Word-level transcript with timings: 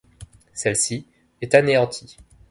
Celle-ci 0.55 1.05
est 1.41 1.53
anéantie. 1.53 2.17